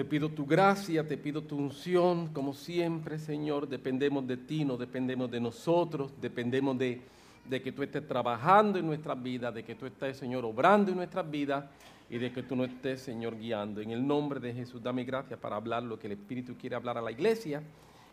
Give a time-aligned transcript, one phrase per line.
[0.00, 4.78] Te pido tu gracia, te pido tu unción, como siempre, Señor, dependemos de ti, no
[4.78, 7.02] dependemos de nosotros, dependemos de,
[7.44, 10.96] de que tú estés trabajando en nuestras vidas, de que tú estés, Señor, obrando en
[10.96, 11.66] nuestras vidas
[12.08, 13.82] y de que tú no estés, Señor, guiando.
[13.82, 16.96] En el nombre de Jesús, dame gracias para hablar lo que el Espíritu quiere hablar
[16.96, 17.62] a la iglesia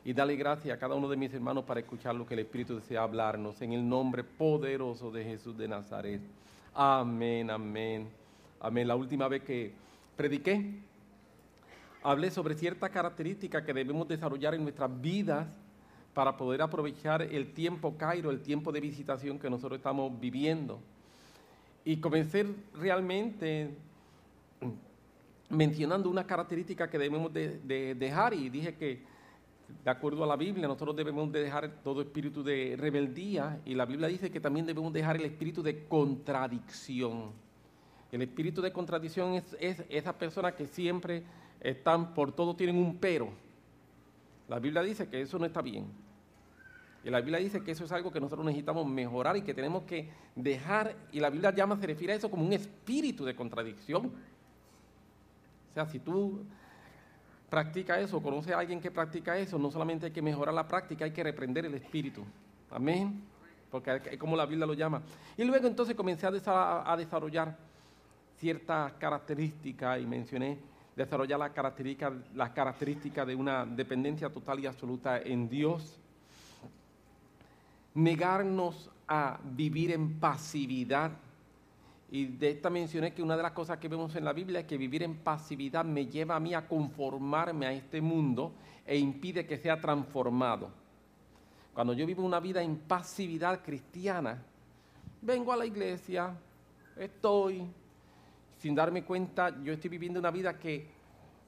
[0.04, 2.76] y dale gracias a cada uno de mis hermanos para escuchar lo que el Espíritu
[2.76, 3.62] desea hablarnos.
[3.62, 6.20] En el nombre poderoso de Jesús de Nazaret.
[6.74, 8.10] Amén, amén,
[8.60, 8.88] amén.
[8.90, 9.72] La última vez que
[10.18, 10.86] prediqué,
[12.04, 15.48] hablé sobre ciertas características que debemos desarrollar en nuestras vidas
[16.14, 20.80] para poder aprovechar el tiempo Cairo, el tiempo de visitación que nosotros estamos viviendo.
[21.86, 23.78] Y comencé realmente
[25.50, 29.02] mencionando una característica que debemos de, dejar y dije que
[29.84, 33.86] de acuerdo a la Biblia nosotros debemos de dejar todo espíritu de rebeldía y la
[33.86, 37.32] Biblia dice que también debemos dejar el espíritu de contradicción.
[38.12, 41.24] El espíritu de contradicción es esa persona que siempre
[41.62, 43.30] están por todo tienen un pero.
[44.48, 45.86] La Biblia dice que eso no está bien.
[47.04, 49.84] Y la Biblia dice que eso es algo que nosotros necesitamos mejorar y que tenemos
[49.84, 54.08] que dejar, y la Biblia llama, se refiere a eso como un espíritu de contradicción.
[54.08, 56.44] O sea, si tú
[57.50, 61.06] practicas eso, conoces a alguien que practica eso, no solamente hay que mejorar la práctica,
[61.06, 62.26] hay que reprender el espíritu.
[62.72, 63.22] Amén.
[63.72, 65.02] Porque es como la Biblia lo llama.
[65.38, 67.58] Y luego entonces comencé a desarrollar
[68.38, 70.58] ciertas características y mencioné
[70.98, 71.52] desarrollar las
[72.50, 76.00] características, de una dependencia total y absoluta en Dios,
[77.94, 81.12] negarnos a vivir en pasividad.
[82.10, 84.66] Y de esta mencioné que una de las cosas que vemos en la Biblia es
[84.66, 89.46] que vivir en pasividad me lleva a mí a conformarme a este mundo e impide
[89.46, 90.72] que sea transformado.
[91.76, 94.42] Cuando yo vivo una vida en pasividad cristiana,
[95.22, 96.36] vengo a la iglesia,
[96.96, 97.68] estoy,
[98.58, 100.88] sin darme cuenta, yo estoy viviendo una vida que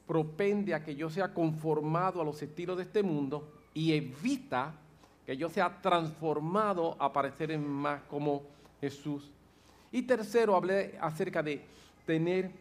[0.07, 4.73] propende a que yo sea conformado a los estilos de este mundo y evita
[5.25, 8.44] que yo sea transformado a parecer más como
[8.81, 9.31] Jesús.
[9.91, 11.63] Y tercero, hablé acerca de
[12.06, 12.51] tener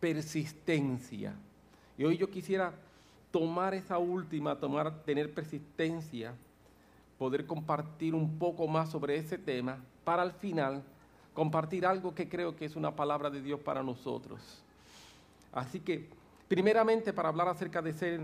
[0.00, 1.34] persistencia.
[1.96, 2.72] Y hoy yo quisiera
[3.30, 6.34] tomar esa última, tomar, tener persistencia,
[7.18, 10.82] poder compartir un poco más sobre ese tema para al final
[11.36, 14.40] compartir algo que creo que es una palabra de Dios para nosotros.
[15.52, 16.08] Así que,
[16.48, 18.22] primeramente, para hablar acerca de ser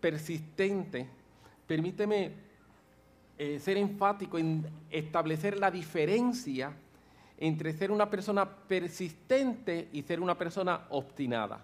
[0.00, 1.06] persistente,
[1.66, 2.32] permíteme
[3.36, 6.72] eh, ser enfático en establecer la diferencia
[7.36, 11.60] entre ser una persona persistente y ser una persona obstinada.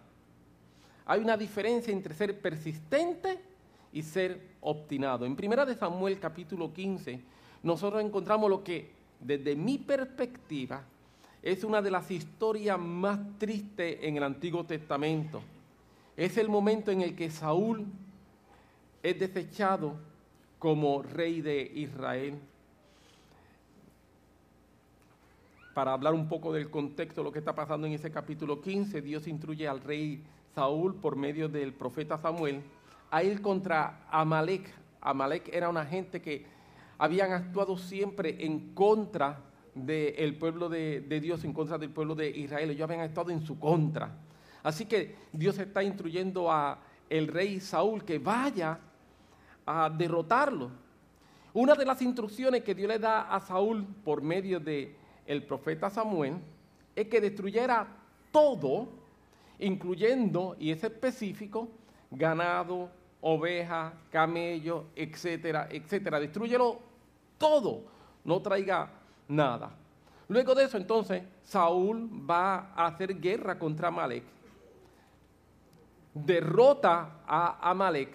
[1.06, 3.40] Hay una diferencia entre ser persistente
[3.90, 5.24] y ser obstinado.
[5.24, 7.20] En primera de Samuel capítulo 15,
[7.62, 10.82] nosotros encontramos lo que desde mi perspectiva,
[11.42, 15.42] es una de las historias más tristes en el Antiguo Testamento.
[16.16, 17.84] Es el momento en el que Saúl
[19.02, 19.96] es desechado
[20.58, 22.38] como rey de Israel.
[25.74, 29.02] Para hablar un poco del contexto de lo que está pasando en ese capítulo 15,
[29.02, 30.22] Dios instruye al rey
[30.54, 32.62] Saúl por medio del profeta Samuel
[33.10, 34.70] a ir contra Amalek.
[35.02, 36.46] Amalek era una gente que
[36.98, 39.40] habían actuado siempre en contra
[39.74, 42.70] del pueblo de, Dios, en contra del pueblo de Israel.
[42.70, 44.16] Ellos habían estado en su contra.
[44.62, 46.78] Así que Dios está instruyendo a
[47.10, 48.78] el rey Saúl que vaya
[49.66, 50.70] a derrotarlo.
[51.52, 55.90] Una de las instrucciones que Dios le da a Saúl por medio de el profeta
[55.90, 56.38] Samuel
[56.94, 57.86] es que destruyera
[58.32, 58.88] todo,
[59.58, 61.68] incluyendo, y es específico,
[62.10, 62.90] ganado,
[63.26, 66.20] oveja, camello, etcétera, etcétera.
[66.20, 66.78] Destruyelo
[67.38, 67.82] todo,
[68.22, 68.90] no traiga
[69.28, 69.70] nada.
[70.28, 74.24] Luego de eso, entonces, Saúl va a hacer guerra contra Amalek.
[76.12, 78.14] Derrota a Amalek,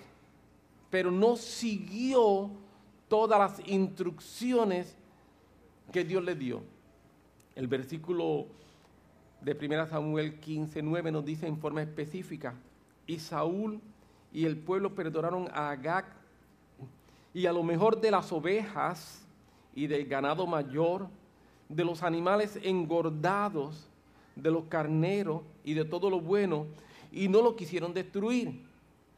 [0.92, 2.52] pero no siguió
[3.08, 4.96] todas las instrucciones
[5.91, 6.62] que Dios le dio.
[7.56, 8.46] El versículo
[9.41, 12.53] de 1 Samuel 15, 9 nos dice en forma específica,
[13.08, 13.82] y Saúl
[14.31, 16.05] y el pueblo perdonaron a Agag
[17.34, 19.26] y a lo mejor de las ovejas
[19.76, 21.08] y del ganado mayor,
[21.67, 23.87] de los animales engordados,
[24.35, 26.66] de los carneros y de todo lo bueno,
[27.11, 28.67] y no lo quisieron destruir.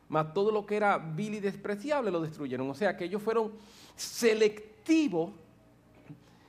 [0.10, 2.70] Mas todo lo que era vil y despreciable lo destruyeron.
[2.70, 3.52] O sea que ellos fueron
[3.96, 5.32] selectivos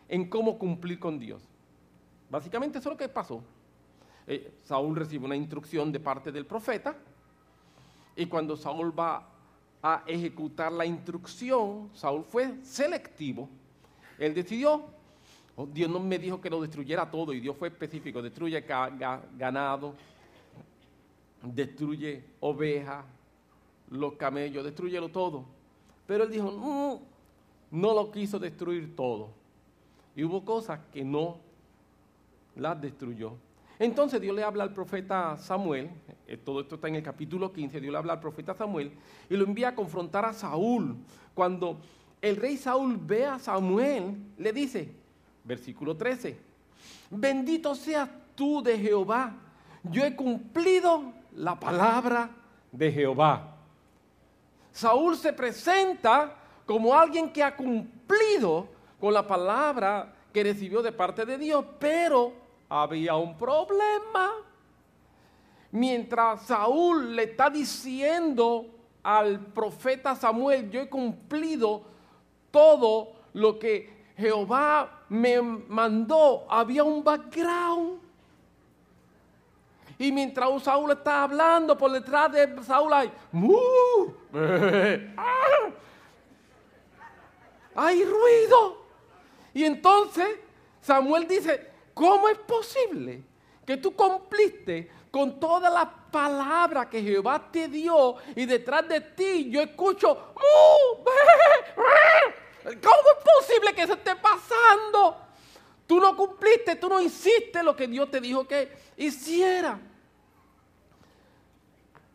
[0.08, 1.42] en cómo cumplir con Dios.
[2.28, 3.40] Básicamente eso es lo que pasó.
[4.26, 6.96] Eh, Saúl recibe una instrucción de parte del profeta
[8.16, 9.28] y cuando Saúl va
[9.82, 13.48] a ejecutar la instrucción, Saúl fue selectivo.
[14.18, 14.84] Él decidió,
[15.56, 18.60] oh, Dios no me dijo que lo destruyera todo y Dios fue específico, destruye
[19.36, 19.94] ganado,
[21.42, 23.04] destruye ovejas,
[23.90, 25.44] los camellos, destruyelo todo.
[26.06, 29.30] Pero él dijo, mm, no lo quiso destruir todo.
[30.14, 31.38] Y hubo cosas que no
[32.54, 33.32] las destruyó.
[33.78, 35.90] Entonces Dios le habla al profeta Samuel,
[36.26, 38.92] eh, todo esto está en el capítulo 15, Dios le habla al profeta Samuel
[39.28, 40.96] y lo envía a confrontar a Saúl.
[41.34, 41.80] Cuando
[42.20, 44.92] el rey Saúl ve a Samuel, le dice,
[45.44, 46.38] versículo 13,
[47.10, 49.34] bendito seas tú de Jehová,
[49.82, 52.30] yo he cumplido la palabra
[52.70, 53.56] de Jehová.
[54.72, 58.68] Saúl se presenta como alguien que ha cumplido
[59.00, 62.41] con la palabra que recibió de parte de Dios, pero
[62.72, 64.32] había un problema.
[65.72, 68.66] Mientras Saúl le está diciendo
[69.02, 71.82] al profeta Samuel, yo he cumplido
[72.50, 78.00] todo lo que Jehová me mandó, había un background.
[79.98, 83.12] Y mientras Saúl está hablando por detrás de Saúl hay,
[87.74, 88.82] hay ruido.
[89.54, 90.26] Y entonces
[90.80, 93.22] Samuel dice, ¿cómo es posible
[93.64, 99.50] que tú cumpliste con todas las palabras que Jehová te dio y detrás de ti
[99.50, 100.32] yo escucho,
[102.64, 102.76] ¿cómo es
[103.38, 105.18] posible que se esté pasando?
[105.86, 109.78] Tú no cumpliste, tú no hiciste lo que Dios te dijo que hiciera.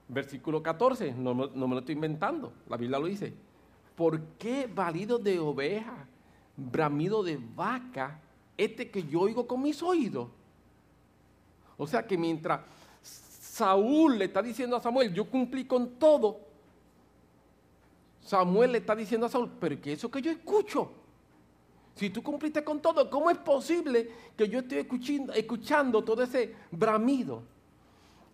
[0.07, 3.33] Versículo 14, no, no me lo estoy inventando, la Biblia lo dice.
[3.95, 6.07] ¿Por qué valido de oveja,
[6.56, 8.19] bramido de vaca,
[8.57, 10.27] este que yo oigo con mis oídos?
[11.77, 12.62] O sea que mientras
[13.01, 16.39] Saúl le está diciendo a Samuel, yo cumplí con todo,
[18.21, 20.92] Samuel le está diciendo a Saúl, pero ¿qué es eso que yo escucho?
[21.95, 24.88] Si tú cumpliste con todo, ¿cómo es posible que yo esté
[25.36, 27.42] escuchando todo ese bramido?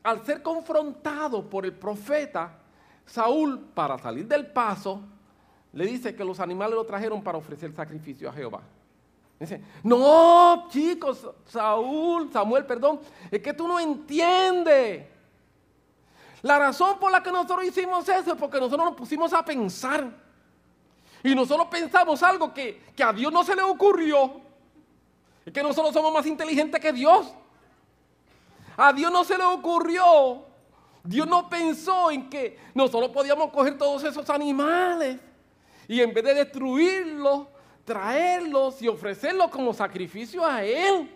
[0.03, 2.59] Al ser confrontado por el profeta,
[3.05, 5.01] Saúl, para salir del paso,
[5.71, 8.61] le dice que los animales lo trajeron para ofrecer sacrificio a Jehová.
[9.39, 12.99] Dice, no, chicos, Saúl, Samuel, perdón,
[13.29, 15.05] es que tú no entiendes.
[16.41, 20.09] La razón por la que nosotros hicimos eso es porque nosotros nos pusimos a pensar.
[21.23, 24.41] Y nosotros pensamos algo que, que a Dios no se le ocurrió.
[25.45, 27.33] Es que nosotros somos más inteligentes que Dios.
[28.75, 30.45] A Dios no se le ocurrió.
[31.03, 35.19] Dios no pensó en que nosotros podíamos coger todos esos animales
[35.87, 37.47] y en vez de destruirlos,
[37.85, 41.09] traerlos y ofrecerlos como sacrificio a Él.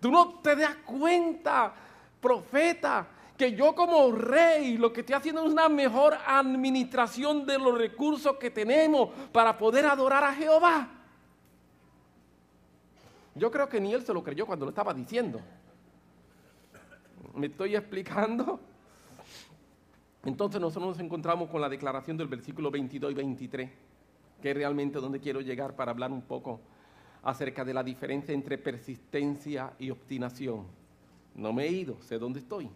[0.00, 1.72] Tú no te das cuenta,
[2.20, 3.06] profeta,
[3.36, 8.36] que yo como rey lo que estoy haciendo es una mejor administración de los recursos
[8.36, 10.88] que tenemos para poder adorar a Jehová.
[13.34, 15.40] Yo creo que ni él se lo creyó cuando lo estaba diciendo.
[17.34, 18.60] ¿Me estoy explicando?
[20.24, 23.70] Entonces nosotros nos encontramos con la declaración del versículo 22 y 23,
[24.42, 26.60] que es realmente donde quiero llegar para hablar un poco
[27.22, 30.66] acerca de la diferencia entre persistencia y obstinación.
[31.34, 32.68] No me he ido, sé dónde estoy.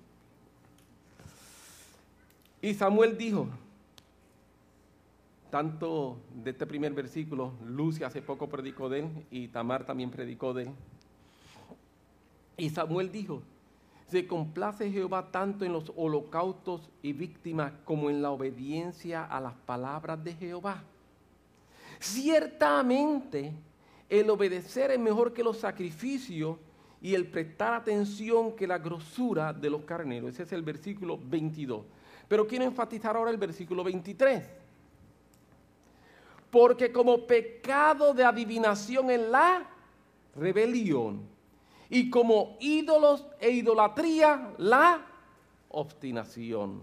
[2.63, 3.49] Y Samuel dijo,
[5.51, 10.55] tanto de este primer versículo, Lucia hace poco predicó de él y Tamar también predicó
[10.55, 10.71] de él.
[12.57, 13.43] Y Samuel dijo,
[14.09, 19.55] se complace Jehová tanto en los holocaustos y víctimas como en la obediencia a las
[19.55, 20.83] palabras de Jehová.
[22.07, 23.53] Ciertamente,
[24.09, 26.57] el obedecer es mejor que los sacrificios
[27.03, 30.31] y el prestar atención que la grosura de los carneros.
[30.31, 31.85] Ese es el versículo 22.
[32.29, 34.45] Pero quiero enfatizar ahora el versículo 23.
[36.49, 39.69] Porque como pecado de adivinación en la
[40.37, 41.23] rebelión
[41.91, 45.05] y como ídolos e idolatría la
[45.71, 46.83] obstinación.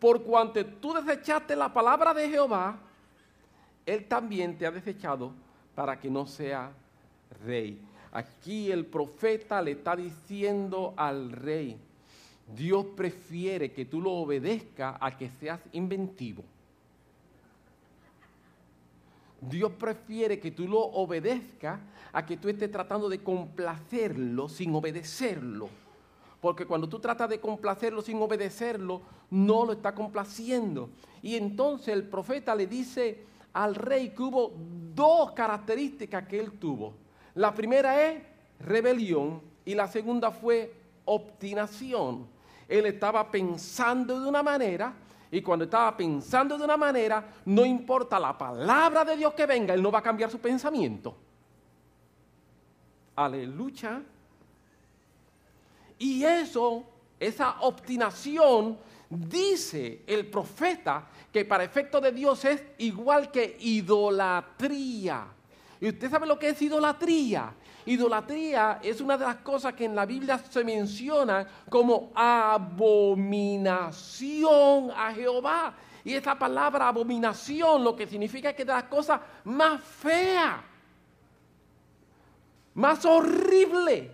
[0.00, 2.78] Por cuanto tú desechaste la palabra de Jehová,
[3.86, 5.32] Él también te ha desechado
[5.74, 6.72] para que no sea
[7.44, 7.80] rey.
[8.12, 11.76] Aquí el profeta le está diciendo al rey,
[12.54, 16.44] Dios prefiere que tú lo obedezcas a que seas inventivo.
[19.40, 21.80] Dios prefiere que tú lo obedezcas
[22.12, 25.68] a que tú estés tratando de complacerlo sin obedecerlo.
[26.40, 30.90] Porque cuando tú tratas de complacerlo sin obedecerlo, no lo está complaciendo.
[31.22, 33.24] Y entonces el profeta le dice
[33.54, 34.52] al rey que hubo
[34.94, 36.94] dos características que él tuvo.
[37.34, 38.22] La primera es
[38.60, 42.26] rebelión y la segunda fue obstinación.
[42.68, 44.94] Él estaba pensando de una manera
[45.30, 49.74] y cuando estaba pensando de una manera, no importa la palabra de Dios que venga,
[49.74, 51.16] él no va a cambiar su pensamiento.
[53.16, 54.02] Aleluya.
[55.98, 56.84] Y eso
[57.18, 58.78] esa obstinación,
[59.10, 65.26] dice el profeta que para efecto de Dios es igual que idolatría.
[65.80, 67.52] ¿Y usted sabe lo que es idolatría?
[67.86, 73.30] Idolatría es una de las cosas que en la Biblia se menciona como abominación
[74.90, 75.74] a Jehová.
[76.02, 80.56] Y esa palabra abominación lo que significa que es de las cosas más feas,
[82.74, 84.10] más horrible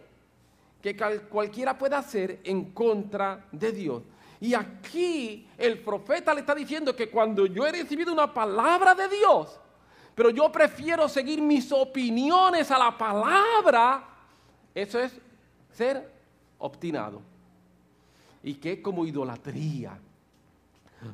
[0.82, 0.96] que
[1.28, 4.02] cualquiera pueda hacer en contra de Dios.
[4.40, 9.08] Y aquí el profeta le está diciendo que cuando yo he recibido una palabra de
[9.08, 9.60] Dios,
[10.14, 14.08] pero yo prefiero seguir mis opiniones a la palabra,
[14.74, 15.12] eso es
[15.72, 16.10] ser
[16.58, 17.20] obstinado.
[18.42, 19.98] Y que es como idolatría.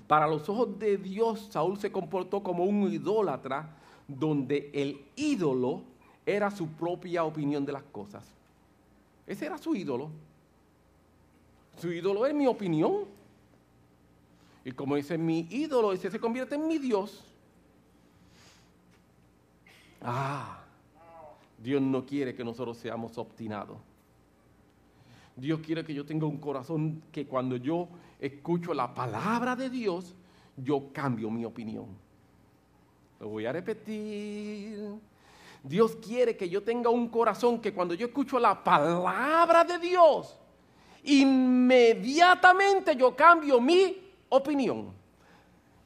[0.06, 3.68] Para los ojos de Dios, Saúl se comportó como un idólatra,
[4.06, 5.82] donde el ídolo
[6.24, 8.24] era su propia opinión de las cosas.
[9.26, 10.10] Ese era su ídolo.
[11.78, 13.04] Su ídolo es mi opinión.
[14.64, 17.22] Y como es mi ídolo, ese se convierte en mi Dios.
[20.02, 20.60] Ah,
[21.58, 23.78] Dios no quiere que nosotros seamos obstinados.
[25.36, 30.14] Dios quiere que yo tenga un corazón que cuando yo escucho la palabra de Dios,
[30.56, 31.86] yo cambio mi opinión.
[33.20, 34.94] Lo voy a repetir.
[35.62, 40.38] Dios quiere que yo tenga un corazón que cuando yo escucho la palabra de Dios,
[41.06, 43.96] inmediatamente yo cambio mi
[44.28, 44.92] opinión.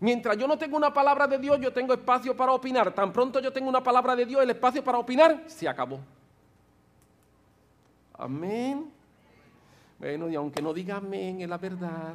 [0.00, 2.94] Mientras yo no tengo una palabra de Dios, yo tengo espacio para opinar.
[2.94, 6.00] Tan pronto yo tengo una palabra de Dios, el espacio para opinar se acabó.
[8.14, 8.90] Amén.
[9.98, 12.14] Bueno, y aunque no diga amén, es la verdad.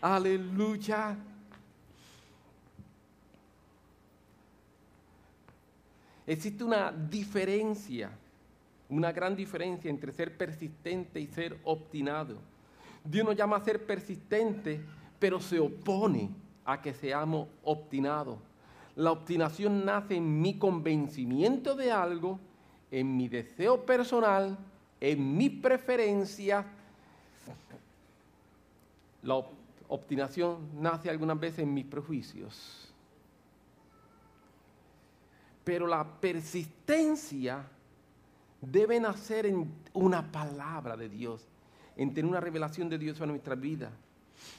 [0.00, 1.16] Aleluya.
[6.26, 8.10] Existe una diferencia,
[8.88, 12.38] una gran diferencia entre ser persistente y ser obstinado.
[13.04, 14.80] Dios nos llama a ser persistente
[15.18, 16.30] pero se opone
[16.64, 18.38] a que seamos obstinados.
[18.94, 22.38] La obstinación nace en mi convencimiento de algo,
[22.90, 24.58] en mi deseo personal,
[25.00, 26.66] en mi preferencia.
[29.22, 29.42] La
[29.88, 32.92] obstinación nace algunas veces en mis prejuicios.
[35.64, 37.64] Pero la persistencia
[38.60, 41.46] debe nacer en una palabra de Dios,
[41.96, 43.90] en tener una revelación de Dios en nuestra vida.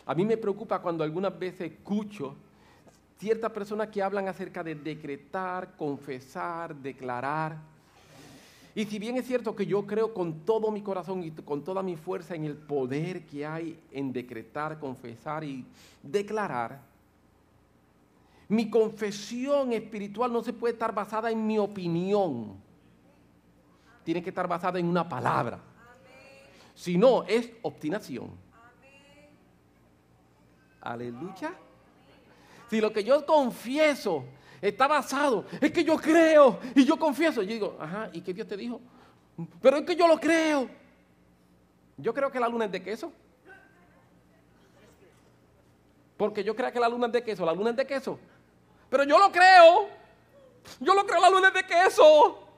[0.06, 2.36] A mí me preocupa cuando algunas veces escucho
[3.20, 7.58] ciertas personas que hablan acerca de decretar, confesar, declarar.
[8.76, 11.84] Y si bien es cierto que yo creo con todo mi corazón y con toda
[11.84, 15.66] mi fuerza en el poder que hay en decretar, confesar y
[16.02, 16.80] declarar,
[18.48, 22.69] mi confesión espiritual no se puede estar basada en mi opinión.
[24.10, 25.60] Tiene que estar basada en una palabra.
[26.74, 28.32] Si no, es obstinación.
[30.82, 31.54] Aleluya.
[32.72, 34.26] Si lo que yo confieso
[34.60, 37.44] está basado, es que yo creo y yo confieso.
[37.44, 38.82] Yo digo, ajá, ¿y qué Dios te dijo?
[39.62, 40.68] Pero es que yo lo creo.
[41.96, 43.14] Yo creo que la luna es de queso.
[46.18, 47.46] Porque yo creo que la luna es de queso.
[47.46, 48.18] La luna es de queso.
[48.90, 49.88] Pero yo lo creo.
[50.80, 52.49] Yo lo creo, la luna es de queso.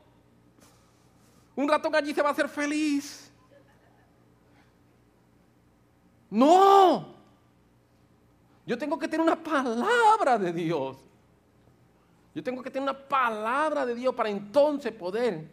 [1.55, 3.31] Un ratón allí se va a hacer feliz.
[6.29, 7.13] No.
[8.65, 10.97] Yo tengo que tener una palabra de Dios.
[12.33, 15.49] Yo tengo que tener una palabra de Dios para entonces poder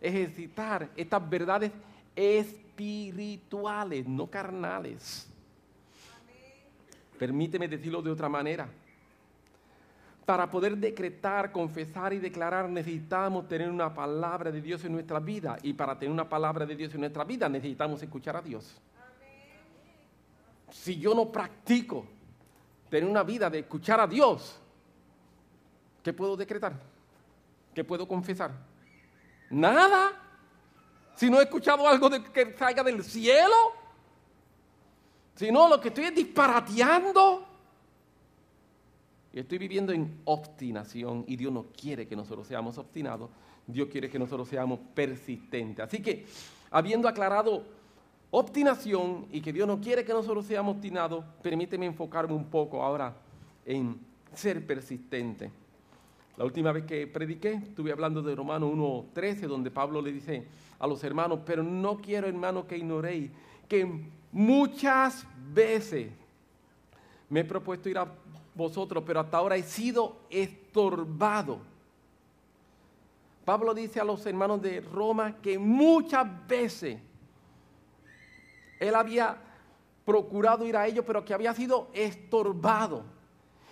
[0.00, 1.70] ejercitar estas verdades
[2.16, 5.28] espirituales, no carnales.
[7.18, 8.68] Permíteme decirlo de otra manera.
[10.24, 15.58] Para poder decretar, confesar y declarar necesitamos tener una palabra de Dios en nuestra vida.
[15.62, 18.80] Y para tener una palabra de Dios en nuestra vida necesitamos escuchar a Dios.
[20.70, 22.06] Si yo no practico
[22.88, 24.58] tener una vida de escuchar a Dios,
[26.02, 26.72] ¿qué puedo decretar?
[27.74, 28.52] ¿Qué puedo confesar?
[29.50, 30.12] Nada.
[31.16, 33.84] Si no he escuchado algo que salga del cielo,
[35.34, 37.53] si no, lo que estoy es disparateando.
[39.34, 43.30] Estoy viviendo en obstinación y Dios no quiere que nosotros seamos obstinados,
[43.66, 45.84] Dios quiere que nosotros seamos persistentes.
[45.84, 46.26] Así que,
[46.70, 47.64] habiendo aclarado
[48.30, 53.16] obstinación y que Dios no quiere que nosotros seamos obstinados, permíteme enfocarme un poco ahora
[53.66, 53.98] en
[54.32, 55.50] ser persistente.
[56.36, 60.44] La última vez que prediqué, estuve hablando de Romanos 1.13, donde Pablo le dice
[60.78, 63.30] a los hermanos, pero no quiero, hermanos, que ignoréis
[63.68, 63.88] que
[64.32, 66.10] muchas veces
[67.30, 68.12] me he propuesto ir a
[68.54, 71.58] vosotros, pero hasta ahora he sido estorbado.
[73.44, 76.98] Pablo dice a los hermanos de Roma que muchas veces
[78.80, 79.36] él había
[80.04, 83.04] procurado ir a ellos, pero que había sido estorbado.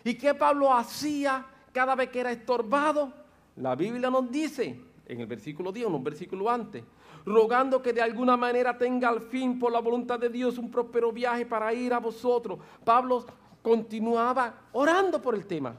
[0.05, 3.13] ¿Y qué Pablo hacía cada vez que era estorbado?
[3.57, 6.83] La Biblia nos dice, en el versículo 10, un versículo antes,
[7.25, 11.13] rogando que de alguna manera tenga al fin por la voluntad de Dios un próspero
[11.13, 12.59] viaje para ir a vosotros.
[12.85, 13.25] Pablo
[13.63, 15.75] continuaba orando por el tema.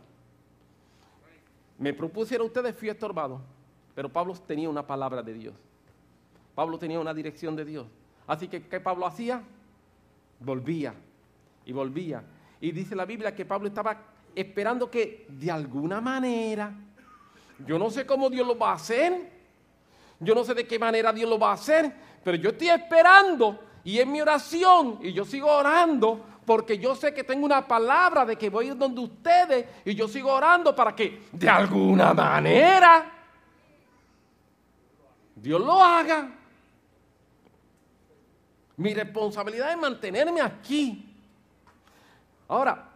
[1.78, 3.42] Me propusiera ustedes, fui estorbado,
[3.94, 5.54] pero Pablo tenía una palabra de Dios.
[6.56, 7.88] Pablo tenía una dirección de Dios.
[8.28, 9.44] Así que, ¿qué Pablo hacía?
[10.40, 10.94] Volvía
[11.66, 12.24] y volvía.
[12.62, 13.98] Y dice la Biblia que Pablo estaba
[14.36, 16.74] esperando que de alguna manera,
[17.68, 19.32] yo no sé cómo Dios lo va a hacer,
[20.20, 23.60] yo no sé de qué manera Dios lo va a hacer, pero yo estoy esperando
[23.84, 28.26] y en mi oración, y yo sigo orando, porque yo sé que tengo una palabra
[28.26, 32.14] de que voy a ir donde ustedes, y yo sigo orando para que de alguna
[32.14, 33.12] manera
[35.36, 36.30] Dios lo haga.
[38.78, 41.14] Mi responsabilidad es mantenerme aquí.
[42.48, 42.90] Ahora,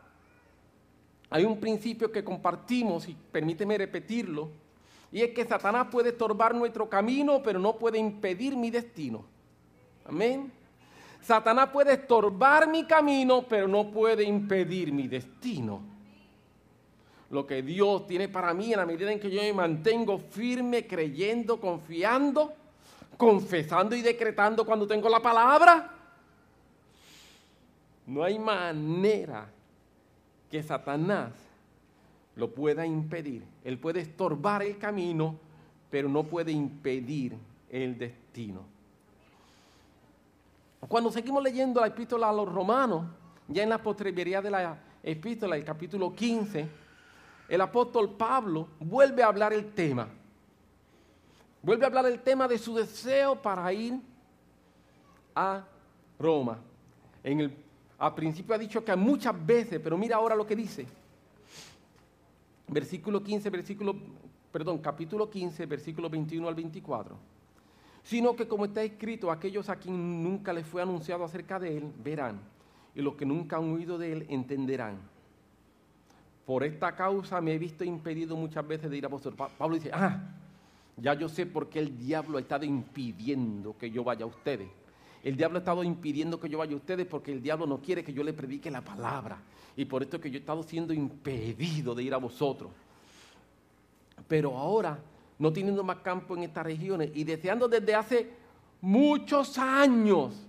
[1.30, 4.50] hay un principio que compartimos y permíteme repetirlo,
[5.12, 9.24] y es que Satanás puede estorbar nuestro camino, pero no puede impedir mi destino.
[10.06, 10.52] Amén.
[11.22, 15.82] Satanás puede estorbar mi camino, pero no puede impedir mi destino.
[17.30, 20.88] Lo que Dios tiene para mí en la medida en que yo me mantengo firme,
[20.88, 22.54] creyendo, confiando,
[23.18, 25.92] confesando y decretando cuando tengo la palabra.
[28.06, 29.50] No hay manera
[30.50, 31.34] que Satanás
[32.38, 33.44] lo pueda impedir.
[33.66, 35.38] Él puede estorbar el camino,
[35.90, 37.36] pero no puede impedir
[37.70, 38.77] el destino.
[40.86, 43.06] Cuando seguimos leyendo la epístola a los romanos,
[43.48, 46.70] ya en la postrevería de la epístola, el capítulo 15,
[47.50, 50.08] el apóstol Pablo vuelve a hablar el tema.
[51.64, 54.00] Vuelve a hablar el tema de su deseo para ir
[55.34, 55.66] a
[56.20, 56.60] Roma.
[57.24, 57.54] En el,
[57.98, 60.86] al principio ha dicho que muchas veces, pero mira ahora lo que dice.
[62.68, 63.96] Versículo 15, versículo,
[64.52, 67.18] perdón, capítulo 15, versículo 21 al 24.
[68.08, 71.92] Sino que como está escrito, aquellos a quien nunca les fue anunciado acerca de él,
[72.02, 72.40] verán.
[72.96, 74.98] Y los que nunca han oído de él, entenderán.
[76.46, 79.52] Por esta causa me he visto impedido muchas veces de ir a vosotros.
[79.58, 80.22] Pablo dice, ah,
[80.96, 84.70] ya yo sé por qué el diablo ha estado impidiendo que yo vaya a ustedes.
[85.22, 88.06] El diablo ha estado impidiendo que yo vaya a ustedes porque el diablo no quiere
[88.06, 89.38] que yo le predique la palabra.
[89.76, 92.72] Y por esto es que yo he estado siendo impedido de ir a vosotros.
[94.30, 94.98] Pero ahora,
[95.40, 98.32] no teniendo más campo en estas regiones y deseando desde hace
[98.82, 100.48] muchos años,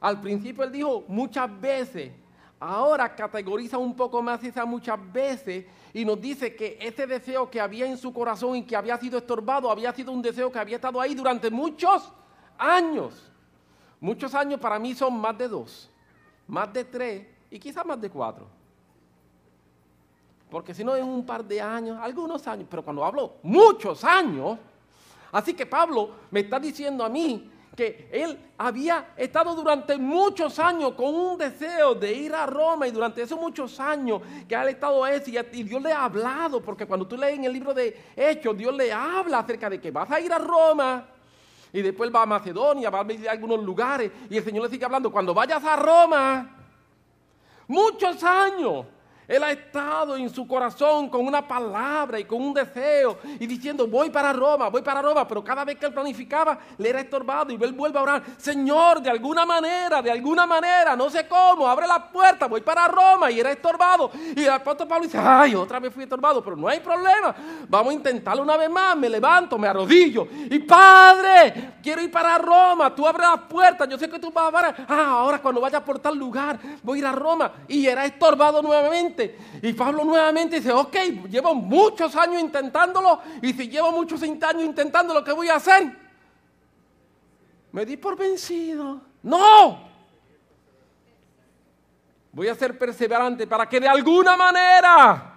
[0.00, 2.12] al principio él dijo muchas veces,
[2.58, 7.60] ahora categoriza un poco más esas muchas veces y nos dice que ese deseo que
[7.60, 10.76] había en su corazón y que había sido estorbado, había sido un deseo que había
[10.76, 12.12] estado ahí durante muchos
[12.56, 13.30] años.
[14.00, 15.90] Muchos años para mí son más de dos,
[16.46, 18.59] más de tres y quizás más de cuatro.
[20.50, 24.58] Porque si no en un par de años, algunos años, pero cuando hablo muchos años,
[25.32, 30.92] así que Pablo me está diciendo a mí que él había estado durante muchos años
[30.94, 35.06] con un deseo de ir a Roma y durante esos muchos años que ha estado
[35.06, 38.56] ese y Dios le ha hablado, porque cuando tú lees en el libro de Hechos,
[38.56, 41.06] Dios le habla acerca de que vas a ir a Roma
[41.72, 44.84] y después va a Macedonia, va a visitar algunos lugares y el Señor le sigue
[44.84, 46.56] hablando, cuando vayas a Roma,
[47.68, 48.84] muchos años,
[49.30, 53.86] él ha estado en su corazón con una palabra y con un deseo y diciendo,
[53.86, 57.52] voy para Roma, voy para Roma, pero cada vez que él planificaba le era estorbado
[57.52, 61.68] y él vuelve a orar, Señor, de alguna manera, de alguna manera, no sé cómo,
[61.68, 64.10] abre la puerta, voy para Roma y era estorbado.
[64.34, 67.32] Y el apóstol Pablo dice, ay, otra vez fui estorbado, pero no hay problema,
[67.68, 72.36] vamos a intentarlo una vez más, me levanto, me arrodillo y Padre, quiero ir para
[72.36, 75.82] Roma, tú abres la puerta, yo sé que tú vas a ah, ahora cuando vayas
[75.82, 79.19] por tal lugar, voy a ir a Roma y era estorbado nuevamente
[79.62, 80.96] y Pablo nuevamente dice, ok,
[81.28, 85.96] llevo muchos años intentándolo y si llevo muchos años intentándolo, ¿qué voy a hacer?
[87.72, 89.00] Me di por vencido.
[89.22, 89.88] No.
[92.32, 95.34] Voy a ser perseverante para que de alguna manera,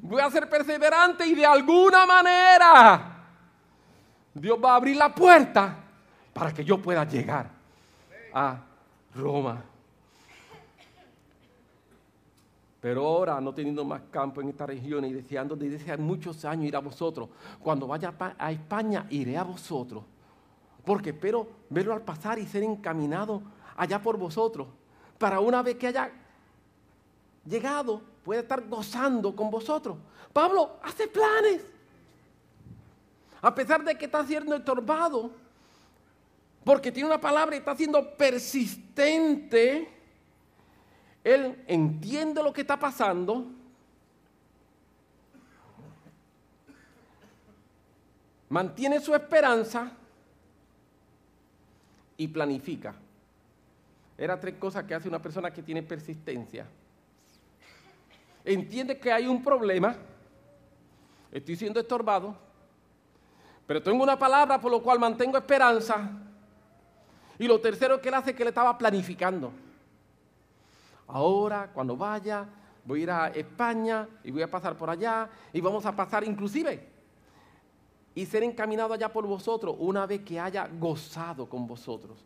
[0.00, 3.14] voy a ser perseverante y de alguna manera
[4.34, 5.76] Dios va a abrir la puerta
[6.32, 7.50] para que yo pueda llegar
[8.32, 8.58] a
[9.14, 9.62] Roma.
[12.84, 16.76] Pero ahora, no teniendo más campo en esta región y deseando desde muchos años ir
[16.76, 20.04] a vosotros, cuando vaya a España iré a vosotros.
[20.84, 23.40] Porque espero verlo al pasar y ser encaminado
[23.74, 24.68] allá por vosotros.
[25.16, 26.12] Para una vez que haya
[27.46, 29.96] llegado, pueda estar gozando con vosotros.
[30.30, 31.64] Pablo hace planes.
[33.40, 35.30] A pesar de que está siendo estorbado,
[36.62, 39.93] porque tiene una palabra y está siendo persistente,
[41.24, 43.46] él entiende lo que está pasando,
[48.50, 49.90] mantiene su esperanza
[52.18, 52.94] y planifica.
[54.18, 56.66] Era tres cosas que hace una persona que tiene persistencia.
[58.44, 59.96] Entiende que hay un problema,
[61.32, 62.36] estoy siendo estorbado,
[63.66, 66.10] pero tengo una palabra por lo cual mantengo esperanza.
[67.38, 69.50] Y lo tercero que él hace es que le estaba planificando.
[71.06, 72.46] Ahora, cuando vaya,
[72.84, 76.24] voy a ir a España y voy a pasar por allá y vamos a pasar
[76.24, 76.88] inclusive
[78.14, 82.18] y ser encaminado allá por vosotros una vez que haya gozado con vosotros.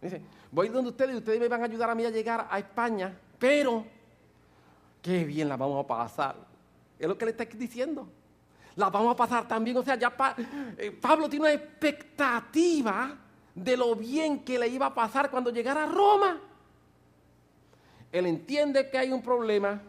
[0.00, 0.20] Dice,
[0.52, 3.18] voy donde ustedes y ustedes me van a ayudar a mí a llegar a España,
[3.38, 3.84] pero
[5.00, 6.36] qué bien la vamos a pasar.
[6.98, 8.06] Es lo que le está diciendo.
[8.76, 9.76] La vamos a pasar también.
[9.78, 10.14] O sea, ya
[10.76, 13.16] eh, Pablo tiene una expectativa
[13.54, 16.38] de lo bien que le iba a pasar cuando llegara a Roma.
[18.12, 19.80] Él entiende que hay un problema,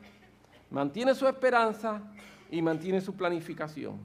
[0.70, 2.02] mantiene su esperanza
[2.50, 3.98] y mantiene su planificación.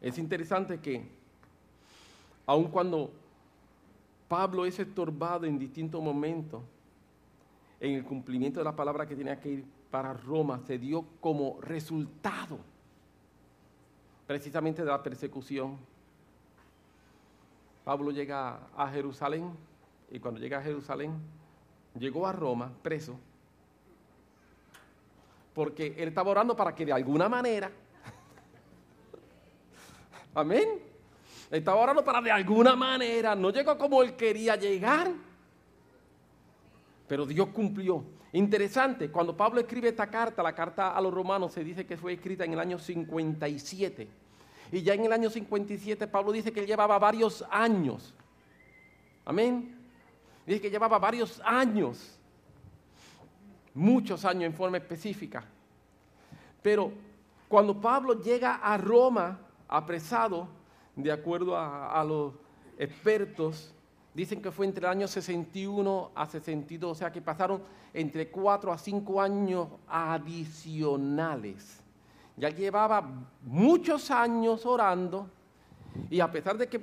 [0.00, 1.06] Es interesante que,
[2.46, 3.10] aun cuando
[4.28, 6.62] Pablo es estorbado en distintos momentos,
[7.80, 11.60] en el cumplimiento de la palabra que tenía que ir para Roma, se dio como
[11.60, 12.58] resultado
[14.26, 15.76] precisamente de la persecución.
[17.84, 19.50] Pablo llega a Jerusalén
[20.10, 21.12] y cuando llega a Jerusalén,
[21.98, 23.18] llegó a Roma preso,
[25.54, 27.70] porque él estaba orando para que de alguna manera
[30.34, 30.68] Amén.
[31.50, 35.12] Estaba orando para de alguna manera, no llegó como él quería llegar,
[37.06, 38.02] pero Dios cumplió.
[38.32, 42.14] Interesante, cuando Pablo escribe esta carta, la carta a los romanos, se dice que fue
[42.14, 44.08] escrita en el año 57.
[44.72, 48.12] Y ya en el año 57 Pablo dice que él llevaba varios años.
[49.24, 49.75] Amén.
[50.46, 52.18] Dice que llevaba varios años.
[53.74, 55.44] Muchos años en forma específica.
[56.62, 56.92] Pero
[57.48, 60.48] cuando Pablo llega a Roma, apresado,
[60.94, 62.32] de acuerdo a, los
[62.78, 63.74] expertos,
[64.14, 68.72] dicen que fue entre el año 61 a 62, o sea que pasaron entre 4
[68.72, 71.82] a 5 años adicionales.
[72.36, 73.06] Ya llevaba
[73.42, 75.28] muchos años orando
[76.10, 76.80] y a pesar de que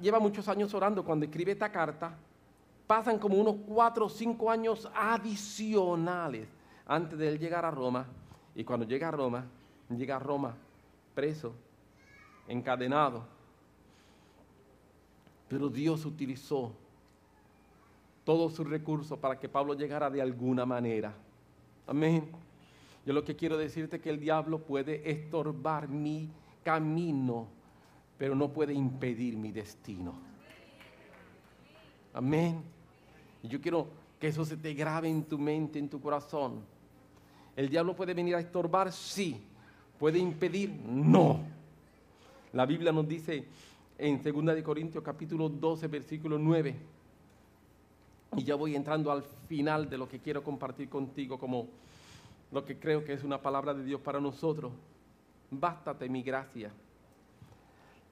[0.00, 2.16] lleva muchos años orando cuando escribe esta carta,
[2.92, 6.46] pasan como unos 4 o 5 años adicionales
[6.86, 8.06] antes de él llegar a Roma.
[8.54, 9.46] Y cuando llega a Roma,
[9.88, 10.54] llega a Roma
[11.14, 11.54] preso,
[12.46, 13.24] encadenado.
[15.48, 16.74] Pero Dios utilizó
[18.26, 21.14] todos sus recursos para que Pablo llegara de alguna manera.
[21.86, 22.28] Amén.
[23.06, 26.28] Yo lo que quiero decirte es que el diablo puede estorbar mi
[26.62, 27.46] camino,
[28.18, 30.12] pero no puede impedir mi destino.
[32.12, 32.81] Amén.
[33.42, 36.60] Y yo quiero que eso se te grabe en tu mente, en tu corazón.
[37.56, 39.42] El diablo puede venir a estorbar, sí,
[40.02, 40.68] ¿Puede impedir?
[40.84, 41.38] No.
[42.52, 43.46] La Biblia nos dice
[43.96, 46.74] en 2 de Corintios capítulo 12 versículo 9.
[48.36, 51.68] Y ya voy entrando al final de lo que quiero compartir contigo como
[52.50, 54.72] lo que creo que es una palabra de Dios para nosotros.
[55.52, 56.72] Bástate mi gracia.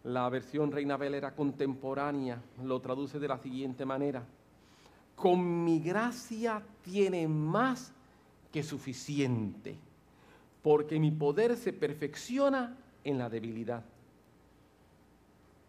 [0.05, 4.25] La versión Reina Valera contemporánea lo traduce de la siguiente manera.
[5.21, 7.93] Con mi gracia tiene más
[8.51, 9.77] que suficiente
[10.63, 13.85] porque mi poder se perfecciona en la debilidad.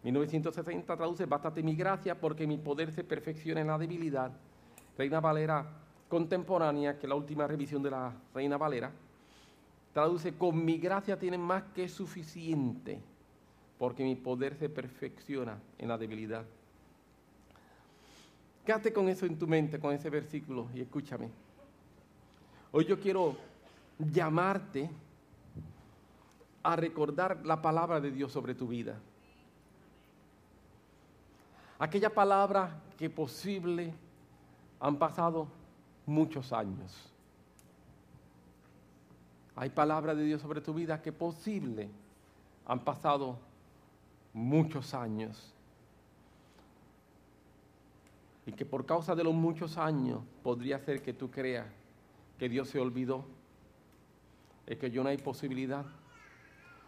[0.04, 4.32] 1960 traduce, bástate mi gracia porque mi poder se perfecciona en la debilidad.
[4.96, 5.66] Reina Valera
[6.08, 8.90] contemporánea, que es la última revisión de la Reina Valera,
[9.92, 13.02] traduce, con mi gracia tiene más que suficiente
[13.78, 16.46] porque mi poder se perfecciona en la debilidad.
[18.64, 21.28] Quédate con eso en tu mente, con ese versículo y escúchame.
[22.70, 23.36] Hoy yo quiero
[23.98, 24.88] llamarte
[26.62, 28.98] a recordar la palabra de Dios sobre tu vida.
[31.78, 33.92] Aquella palabra que posible
[34.78, 35.48] han pasado
[36.06, 37.12] muchos años.
[39.56, 41.90] Hay palabra de Dios sobre tu vida que posible
[42.66, 43.36] han pasado
[44.32, 45.52] muchos años.
[48.46, 51.66] Y que por causa de los muchos años podría ser que tú creas
[52.38, 53.24] que Dios se olvidó
[54.66, 55.84] es que yo no hay posibilidad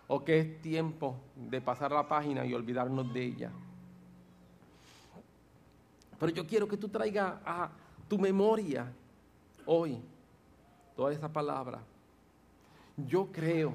[0.07, 3.53] o que es tiempo de pasar la página y olvidarnos de ella.
[6.19, 7.71] Pero yo quiero que tú traigas a
[8.09, 8.93] tu memoria
[9.67, 10.01] hoy
[10.97, 11.81] toda esa palabra.
[12.97, 13.75] Yo creo,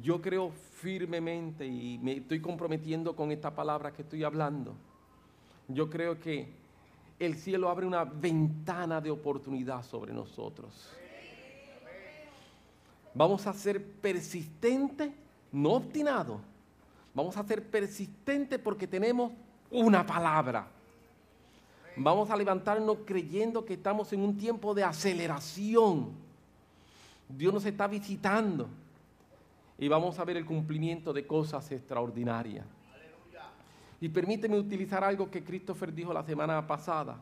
[0.00, 4.74] Yo creo firmemente y me estoy comprometiendo con esta palabra que estoy hablando.
[5.72, 6.48] Yo creo que
[7.18, 10.90] el cielo abre una ventana de oportunidad sobre nosotros.
[13.14, 15.10] Vamos a ser persistentes,
[15.52, 16.40] no obstinados.
[17.14, 19.32] Vamos a ser persistentes porque tenemos
[19.70, 20.66] una palabra.
[21.96, 26.10] Vamos a levantarnos creyendo que estamos en un tiempo de aceleración.
[27.28, 28.68] Dios nos está visitando
[29.78, 32.66] y vamos a ver el cumplimiento de cosas extraordinarias.
[34.00, 37.16] Y permíteme utilizar algo que Christopher dijo la semana pasada.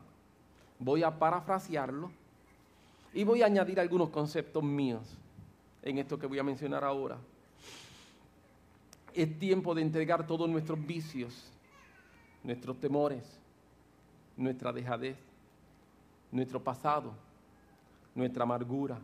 [0.79, 2.09] Voy a parafrasearlo
[3.13, 5.17] y voy a añadir algunos conceptos míos
[5.81, 7.17] en esto que voy a mencionar ahora.
[9.13, 11.51] Es tiempo de entregar todos nuestros vicios,
[12.43, 13.23] nuestros temores,
[14.37, 15.17] nuestra dejadez,
[16.31, 17.11] nuestro pasado,
[18.15, 18.99] nuestra amargura,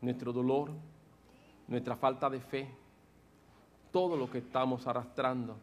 [0.00, 0.70] nuestro dolor,
[1.66, 2.68] nuestra falta de fe,
[3.90, 5.56] todo lo que estamos arrastrando.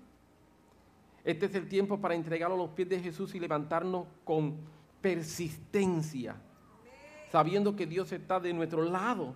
[1.24, 4.58] Este es el tiempo para entregarlo a los pies de Jesús y levantarnos con
[5.02, 6.36] persistencia,
[7.32, 9.36] sabiendo que Dios está de nuestro lado,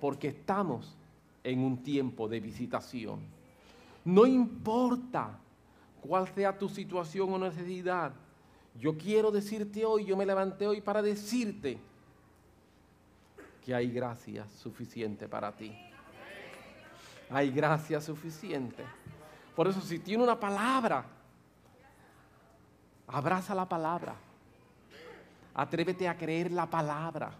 [0.00, 0.96] porque estamos
[1.42, 3.20] en un tiempo de visitación.
[4.04, 5.38] No importa
[6.00, 8.12] cuál sea tu situación o necesidad,
[8.78, 11.78] yo quiero decirte hoy, yo me levanté hoy para decirte
[13.64, 15.76] que hay gracia suficiente para ti.
[17.28, 18.84] Hay gracia suficiente.
[19.60, 21.04] Por eso si tiene una palabra,
[23.06, 24.14] abraza la palabra.
[25.52, 27.30] Atrévete a creer la palabra.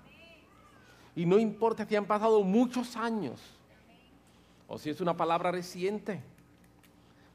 [1.16, 3.40] Y no importa si han pasado muchos años
[4.68, 6.22] o si es una palabra reciente.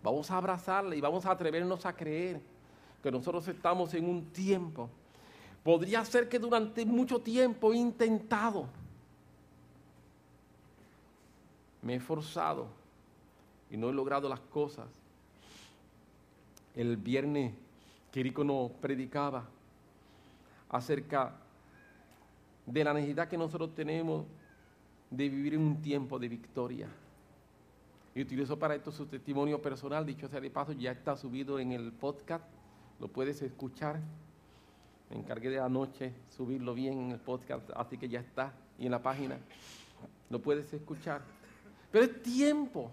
[0.03, 2.39] Vamos a abrazarla y vamos a atrevernos a creer
[3.01, 4.87] que nosotros estamos en un tiempo.
[5.63, 8.67] Podría ser que durante mucho tiempo he intentado,
[11.81, 12.84] me he esforzado
[13.69, 14.87] y no he logrado las cosas.
[16.75, 17.53] El viernes
[18.11, 19.45] Quirico nos predicaba
[20.69, 21.33] acerca
[22.65, 24.25] de la necesidad que nosotros tenemos
[25.09, 26.87] de vivir en un tiempo de victoria.
[28.13, 31.73] Y utilizo para esto su testimonio personal, dicho sea de paso, ya está subido en
[31.73, 32.45] el podcast,
[32.99, 33.99] lo puedes escuchar.
[35.09, 38.91] Me encargué de anoche subirlo bien en el podcast, así que ya está, y en
[38.91, 39.37] la página
[40.29, 41.21] lo puedes escuchar.
[41.91, 42.89] Pero es tiempo,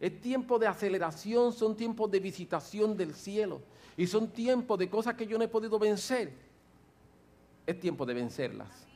[0.00, 3.60] es tiempo de aceleración, son tiempos de visitación del cielo,
[3.96, 6.32] y son tiempos de cosas que yo no he podido vencer.
[7.66, 8.90] Es tiempo de vencerlas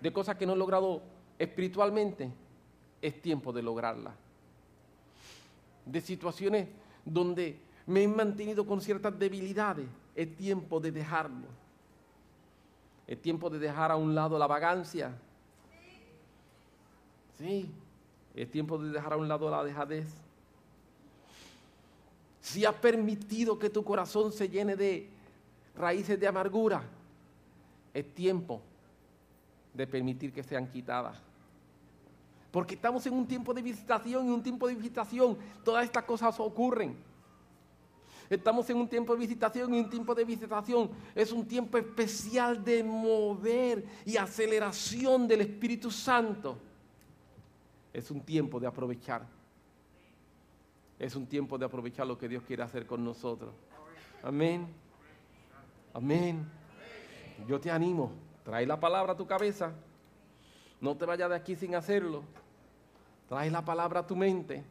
[0.00, 1.02] de cosas que no he logrado
[1.38, 2.30] espiritualmente,
[3.00, 4.14] es tiempo de lograrlas.
[5.84, 6.68] De situaciones
[7.04, 11.46] donde me he mantenido con ciertas debilidades, es tiempo de dejarlo.
[13.06, 15.16] Es tiempo de dejar a un lado la vagancia.
[17.38, 17.70] Sí,
[18.36, 20.06] es tiempo de dejar a un lado la dejadez.
[22.40, 25.08] Si has permitido que tu corazón se llene de
[25.74, 26.82] raíces de amargura,
[27.94, 28.60] es tiempo
[29.72, 31.16] de permitir que sean quitadas.
[32.50, 36.38] Porque estamos en un tiempo de visitación y un tiempo de visitación todas estas cosas
[36.38, 36.94] ocurren.
[38.28, 42.62] Estamos en un tiempo de visitación y un tiempo de visitación es un tiempo especial
[42.62, 46.58] de mover y aceleración del Espíritu Santo.
[47.96, 49.22] Es un tiempo de aprovechar.
[50.98, 53.54] Es un tiempo de aprovechar lo que Dios quiere hacer con nosotros.
[54.22, 54.66] Amén.
[55.94, 56.46] Amén.
[57.48, 58.12] Yo te animo
[58.44, 59.72] Trae la palabra a tu cabeza.
[60.78, 62.22] No te vayas de aquí sin hacerlo.
[63.30, 64.62] Trae la palabra a tu mente.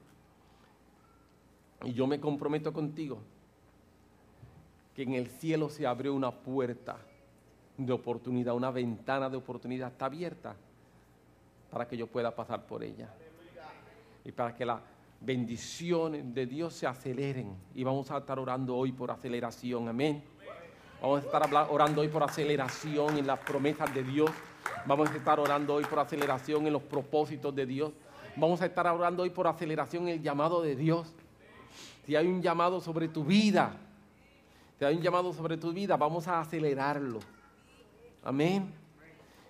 [1.83, 3.17] Y yo me comprometo contigo
[4.93, 6.97] que en el cielo se abrió una puerta
[7.75, 10.55] de oportunidad, una ventana de oportunidad está abierta
[11.75, 13.09] para que yo pueda pasar por ella.
[14.23, 14.79] Y para que las
[15.19, 17.53] bendiciones de Dios se aceleren.
[17.73, 19.89] Y vamos a estar orando hoy por aceleración.
[19.89, 20.23] Amén.
[21.01, 24.31] Vamos a estar orando hoy por aceleración en las promesas de Dios.
[24.85, 27.91] Vamos a estar orando hoy por aceleración en los propósitos de Dios.
[28.37, 31.13] Vamos a estar orando hoy por aceleración en el llamado de Dios.
[32.05, 33.75] Si hay un llamado sobre tu vida,
[34.79, 37.19] si hay un llamado sobre tu vida, vamos a acelerarlo.
[38.23, 38.84] Amén.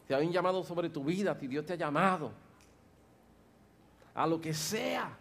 [0.08, 2.32] Si hay un llamado sobre tu vida, si Dios te ha llamado
[4.13, 5.18] a lo que sea.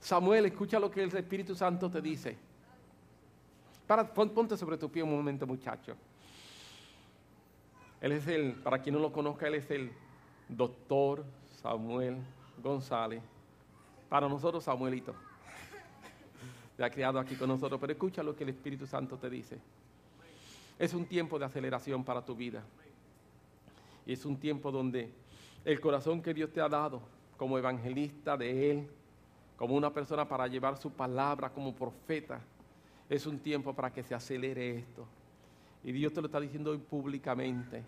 [0.00, 2.50] Samuel, escucha lo que el Espíritu Santo te dice
[4.14, 5.96] ponte sobre tu pie un momento, muchacho.
[8.00, 9.90] Él es el, para quien no lo conozca, él es el
[10.48, 11.24] doctor
[11.60, 12.18] Samuel
[12.62, 13.22] González.
[14.08, 15.14] Para nosotros, Samuelito.
[16.76, 19.58] Se ha criado aquí con nosotros, pero escucha lo que el Espíritu Santo te dice.
[20.78, 22.62] Es un tiempo de aceleración para tu vida.
[24.06, 25.12] Y es un tiempo donde
[25.64, 27.00] el corazón que Dios te ha dado,
[27.36, 28.90] como evangelista de Él,
[29.56, 32.40] como una persona para llevar su palabra como profeta.
[33.08, 35.06] Es un tiempo para que se acelere esto.
[35.84, 37.84] Y Dios te lo está diciendo hoy públicamente.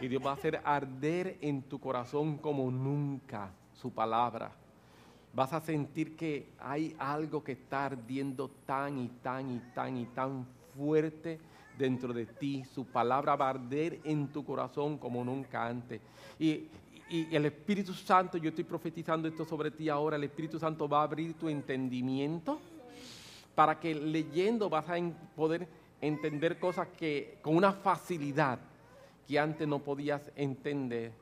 [0.00, 4.52] Y Dios va a hacer arder en tu corazón como nunca su palabra.
[5.34, 10.06] Vas a sentir que hay algo que está ardiendo tan y tan y tan y
[10.06, 11.38] tan fuerte
[11.78, 12.64] dentro de ti.
[12.74, 16.00] Su palabra va a arder en tu corazón como nunca antes.
[16.38, 16.64] Y,
[17.08, 21.00] y el Espíritu Santo, yo estoy profetizando esto sobre ti ahora, el Espíritu Santo va
[21.00, 22.58] a abrir tu entendimiento
[23.54, 24.96] para que leyendo vas a
[25.34, 25.66] poder
[26.00, 28.58] entender cosas que con una facilidad
[29.26, 31.12] que antes no podías entender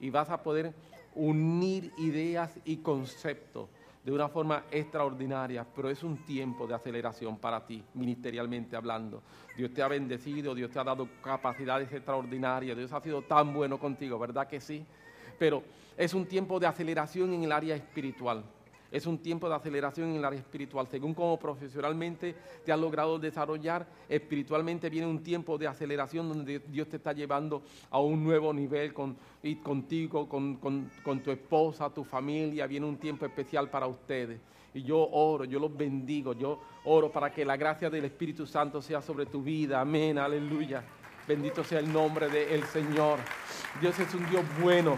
[0.00, 0.74] y vas a poder
[1.14, 3.68] unir ideas y conceptos
[4.04, 9.22] de una forma extraordinaria, pero es un tiempo de aceleración para ti, ministerialmente hablando.
[9.56, 13.78] Dios te ha bendecido, Dios te ha dado capacidades extraordinarias, Dios ha sido tan bueno
[13.78, 14.84] contigo, ¿verdad que sí?
[15.38, 15.62] Pero
[15.96, 18.44] es un tiempo de aceleración en el área espiritual
[18.94, 20.86] es un tiempo de aceleración en el área espiritual.
[20.86, 22.32] Según como profesionalmente
[22.64, 27.64] te has logrado desarrollar, espiritualmente viene un tiempo de aceleración donde Dios te está llevando
[27.90, 29.16] a un nuevo nivel con,
[29.64, 32.68] contigo, con, con tu esposa, tu familia.
[32.68, 34.38] Viene un tiempo especial para ustedes.
[34.72, 38.80] Y yo oro, yo los bendigo, yo oro para que la gracia del Espíritu Santo
[38.80, 39.80] sea sobre tu vida.
[39.80, 40.84] Amén, aleluya.
[41.26, 43.18] Bendito sea el nombre del Señor.
[43.80, 44.94] Dios es un Dios bueno.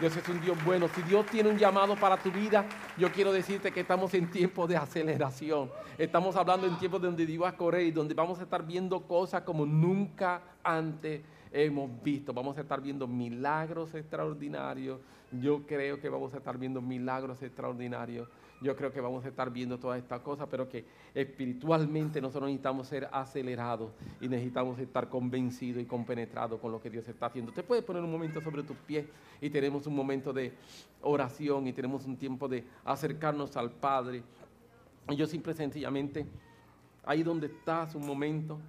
[0.00, 0.88] Dios es un Dios bueno.
[0.88, 2.64] Si Dios tiene un llamado para tu vida,
[2.96, 5.70] yo quiero decirte que estamos en tiempo de aceleración.
[5.98, 9.02] Estamos hablando en tiempos donde Dios va a correr y donde vamos a estar viendo
[9.02, 11.20] cosas como nunca antes
[11.52, 12.32] hemos visto.
[12.32, 15.00] Vamos a estar viendo milagros extraordinarios.
[15.32, 18.26] Yo creo que vamos a estar viendo milagros extraordinarios
[18.60, 22.88] yo creo que vamos a estar viendo todas estas cosas, pero que espiritualmente nosotros necesitamos
[22.88, 27.52] ser acelerados y necesitamos estar convencidos y compenetrados con lo que Dios está haciendo.
[27.52, 29.06] Te puedes poner un momento sobre tus pies
[29.40, 30.52] y tenemos un momento de
[31.00, 34.22] oración y tenemos un tiempo de acercarnos al Padre.
[35.08, 36.26] Y yo simple sencillamente,
[37.04, 38.60] ahí donde estás un momento,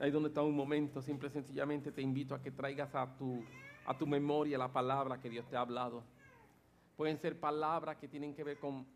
[0.00, 3.42] ahí donde estás un momento, simple sencillamente te invito a que traigas a tu,
[3.84, 6.04] a tu memoria la palabra que Dios te ha hablado.
[6.96, 8.86] Pueden ser palabras que tienen que ver con,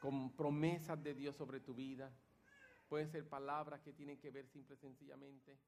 [0.00, 2.10] con promesas de Dios sobre tu vida.
[2.88, 5.58] Pueden ser palabras que tienen que ver simple y sencillamente